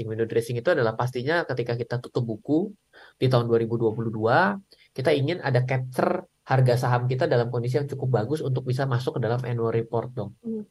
[0.00, 0.08] dressing.
[0.08, 2.72] Window dressing itu adalah pastinya ketika kita tutup buku
[3.20, 8.40] di tahun 2022, kita ingin ada capture harga saham kita dalam kondisi yang cukup bagus
[8.40, 10.32] untuk bisa masuk ke dalam annual report dong.
[10.40, 10.64] Hmm.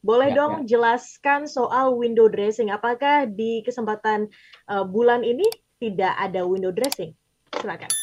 [0.00, 0.74] Boleh ya, dong ya.
[0.74, 2.72] jelaskan soal window dressing.
[2.72, 4.32] Apakah di kesempatan
[4.66, 5.44] uh, bulan ini
[5.76, 7.12] tidak ada window dressing?
[7.52, 7.99] Silakan.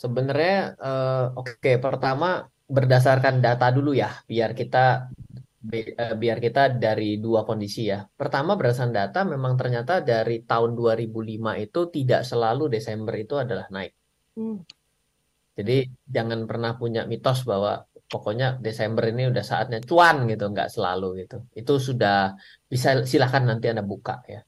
[0.00, 1.76] Sebenarnya uh, oke, okay.
[1.76, 5.12] pertama berdasarkan data dulu ya, biar kita
[5.60, 8.00] uh, biar kita dari dua kondisi ya.
[8.08, 13.92] Pertama berdasarkan data memang ternyata dari tahun 2005 itu tidak selalu Desember itu adalah naik.
[14.40, 14.64] Hmm.
[15.60, 21.28] Jadi jangan pernah punya mitos bahwa pokoknya Desember ini udah saatnya cuan gitu, nggak selalu
[21.28, 21.44] gitu.
[21.52, 22.32] Itu sudah
[22.64, 24.40] bisa silahkan nanti Anda buka ya.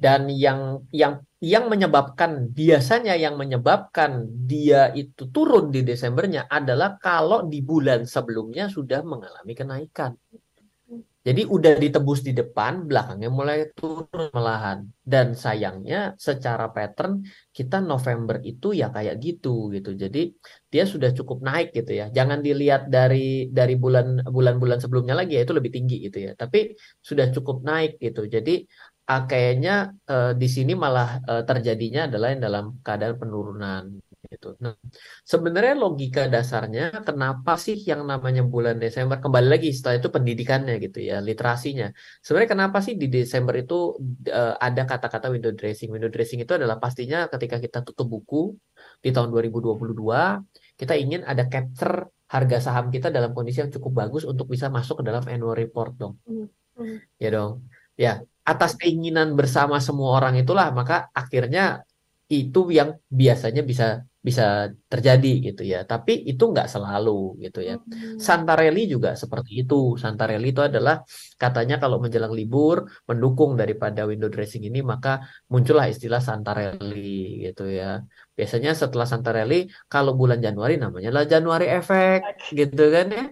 [0.00, 7.44] Dan yang yang yang menyebabkan biasanya yang menyebabkan dia itu turun di Desembernya adalah kalau
[7.44, 10.16] di bulan sebelumnya sudah mengalami kenaikan.
[11.20, 14.88] Jadi udah ditebus di depan, belakangnya mulai turun malahan.
[15.04, 17.20] Dan sayangnya secara pattern
[17.52, 19.92] kita November itu ya kayak gitu gitu.
[19.92, 20.32] Jadi
[20.72, 22.08] dia sudah cukup naik gitu ya.
[22.08, 26.32] Jangan dilihat dari dari bulan bulan-bulan sebelumnya lagi ya itu lebih tinggi gitu ya.
[26.32, 26.72] Tapi
[27.04, 28.24] sudah cukup naik gitu.
[28.24, 28.64] Jadi
[29.10, 33.84] uh, kayaknya uh, di sini malah uh, terjadinya adalah yang dalam keadaan penurunan
[34.30, 34.54] gitu.
[34.62, 34.78] Nah,
[35.26, 41.02] sebenarnya logika dasarnya kenapa sih yang namanya bulan Desember kembali lagi setelah itu pendidikannya gitu
[41.02, 41.90] ya, literasinya.
[42.22, 43.98] Sebenarnya kenapa sih di Desember itu
[44.30, 45.90] uh, ada kata-kata window dressing?
[45.90, 48.54] Window dressing itu adalah pastinya ketika kita tutup buku
[49.02, 54.22] di tahun 2022, kita ingin ada capture harga saham kita dalam kondisi yang cukup bagus
[54.22, 56.14] untuk bisa masuk ke dalam annual report dong.
[56.30, 56.46] Mm
[56.78, 56.96] -hmm.
[57.18, 57.66] Ya dong.
[57.98, 58.22] Ya,
[58.52, 61.86] atas keinginan bersama semua orang itulah maka akhirnya
[62.30, 63.86] itu yang biasanya bisa
[64.20, 65.78] bisa terjadi gitu ya.
[65.88, 67.74] Tapi itu nggak selalu gitu ya.
[67.80, 68.20] Hmm.
[68.20, 69.96] Santarelli juga seperti itu.
[69.96, 71.00] Santarelli itu adalah
[71.40, 78.04] katanya kalau menjelang libur mendukung daripada window dressing ini maka muncullah istilah Santarelli gitu ya.
[78.36, 82.20] Biasanya setelah Santarelli kalau bulan Januari namanya lah Januari efek
[82.58, 83.24] gitu kan ya.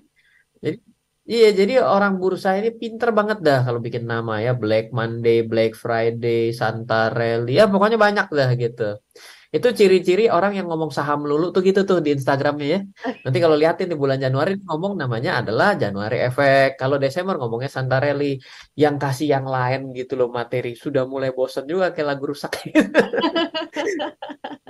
[0.65, 0.77] Jadi
[1.33, 4.50] Iya, jadi orang bursa ini pinter banget dah kalau bikin nama ya.
[4.62, 8.83] Black Monday, Black Friday, Santarelli, ya pokoknya banyak dah gitu.
[9.56, 12.78] Itu ciri-ciri orang yang ngomong saham lulu tuh gitu tuh di Instagramnya ya.
[13.25, 16.69] Nanti kalau lihatin di bulan Januari ngomong namanya adalah Januari Efek.
[16.81, 18.27] Kalau Desember ngomongnya Santarelli.
[18.83, 20.69] Yang kasih yang lain gitu loh materi.
[20.84, 22.53] Sudah mulai bosen juga kayak lagu rusak.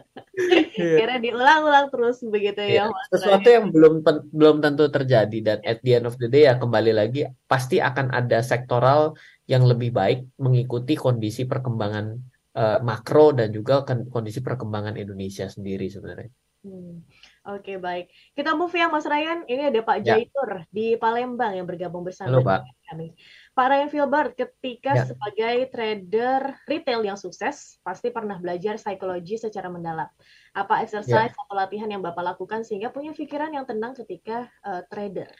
[0.75, 2.87] Kira diulang-ulang terus begitu ya.
[2.87, 6.54] ya sesuatu yang belum belum tentu terjadi dan at the end of the day ya
[6.54, 9.19] kembali lagi pasti akan ada sektoral
[9.50, 12.15] yang lebih baik mengikuti kondisi perkembangan
[12.54, 16.31] uh, makro dan juga kondisi perkembangan Indonesia sendiri sebenarnya.
[16.58, 17.06] Hmm.
[17.48, 19.46] Oke okay, baik, kita move ya Mas Ryan.
[19.46, 20.19] Ini ada Pak ya.
[20.19, 22.66] Jaitur di Palembang yang bergabung bersama Halo, Pak.
[22.91, 23.14] kami.
[23.54, 25.04] Pak Ryan Filbert, ketika ya.
[25.06, 30.10] sebagai trader retail yang sukses, pasti pernah belajar psikologi secara mendalam.
[30.52, 31.41] Apa exercise ya.
[31.46, 35.30] atau latihan yang Bapak lakukan sehingga punya pikiran yang tenang ketika uh, trader?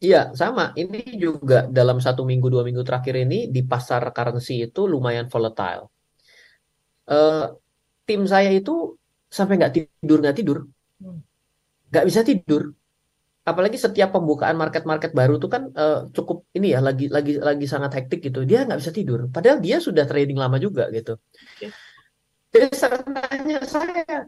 [0.00, 0.72] Iya, sama.
[0.72, 5.92] Ini juga dalam satu minggu, dua minggu terakhir ini di pasar currency itu lumayan volatile
[7.10, 7.46] uh,
[8.06, 8.96] tim saya itu
[9.30, 10.58] sampai nggak tidur nggak tidur.
[11.00, 11.22] Hmm.
[11.90, 12.62] nggak bisa tidur.
[13.40, 17.90] Apalagi setiap pembukaan market-market baru itu kan uh, cukup ini ya lagi lagi lagi sangat
[17.96, 18.44] hektik gitu.
[18.44, 19.26] Dia nggak bisa tidur.
[19.32, 21.16] Padahal dia sudah trading lama juga gitu.
[21.56, 21.70] Okay.
[22.50, 24.26] dia tanya saya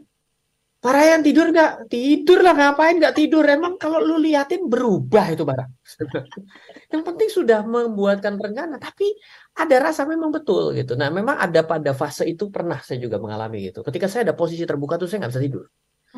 [0.83, 1.87] Parayan tidur nggak?
[1.87, 3.47] Tidur lah ngapain nggak tidur?
[3.47, 5.71] Emang kalau lu liatin berubah itu barang.
[6.91, 9.15] Yang penting sudah membuatkan rencana, tapi
[9.55, 10.99] ada rasa memang betul gitu.
[10.99, 13.79] Nah memang ada pada fase itu pernah saya juga mengalami gitu.
[13.79, 15.63] Ketika saya ada posisi terbuka tuh saya nggak bisa tidur.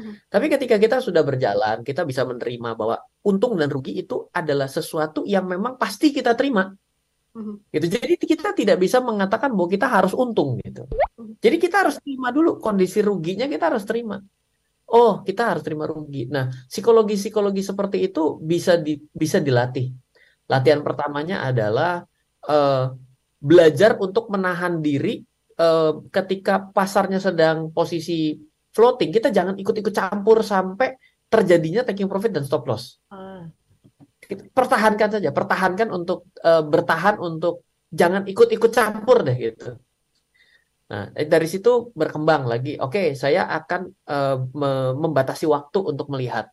[0.01, 0.13] Uh-huh.
[0.33, 5.29] Tapi ketika kita sudah berjalan, kita bisa menerima bahwa untung dan rugi itu adalah sesuatu
[5.29, 6.73] yang memang pasti kita terima.
[7.37, 7.61] Uh-huh.
[7.69, 7.85] Gitu.
[8.01, 10.89] Jadi kita tidak bisa mengatakan bahwa kita harus untung gitu.
[10.89, 11.37] Uh-huh.
[11.37, 14.17] Jadi kita harus terima dulu kondisi ruginya kita harus terima
[14.91, 16.29] oh kita harus terima rugi.
[16.29, 19.89] Nah, psikologi-psikologi seperti itu bisa di, bisa dilatih.
[20.45, 22.05] Latihan pertamanya adalah
[22.45, 22.93] uh,
[23.41, 25.25] belajar untuk menahan diri
[25.57, 28.37] uh, ketika pasarnya sedang posisi
[28.73, 29.09] floating.
[29.09, 30.93] Kita jangan ikut-ikut campur sampai
[31.25, 33.01] terjadinya taking profit dan stop loss.
[33.09, 33.49] Uh.
[34.25, 37.61] Pertahankan saja, pertahankan untuk uh, bertahan untuk
[37.93, 39.77] jangan ikut-ikut campur deh gitu.
[40.85, 42.77] Nah, eh, dari situ berkembang lagi.
[42.77, 44.37] Oke, okay, saya akan uh,
[45.01, 46.45] membatasi waktu untuk melihat.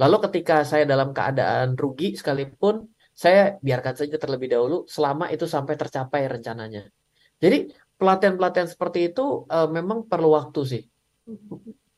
[0.00, 5.76] Lalu ketika saya dalam keadaan rugi sekalipun, saya biarkan saja terlebih dahulu selama itu sampai
[5.76, 6.88] tercapai rencananya.
[7.36, 7.68] Jadi
[8.00, 10.82] pelatihan-pelatihan seperti itu uh, memang perlu waktu sih.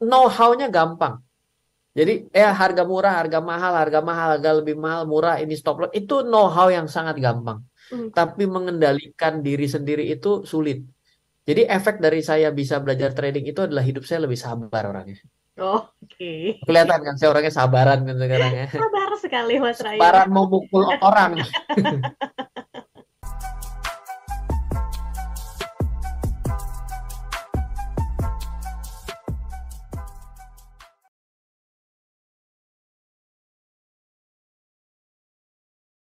[0.02, 1.22] Know-how-nya gampang.
[1.94, 5.94] Jadi ya harga murah, harga mahal, harga mahal, harga lebih mahal, murah, ini stop loss
[5.94, 7.62] itu know-how yang sangat gampang.
[7.94, 8.10] Hmm.
[8.10, 10.82] Tapi mengendalikan diri sendiri itu sulit.
[11.44, 15.20] Jadi efek dari saya bisa belajar trading itu adalah hidup saya lebih sabar orangnya.
[15.60, 16.18] Oh, Oke.
[16.18, 16.42] Okay.
[16.64, 18.66] Kelihatan kan saya orangnya sabaran kan sekarang ya.
[18.72, 20.00] Sabar sekali Mas Raya.
[20.00, 21.38] Sabaran mau mukul orang.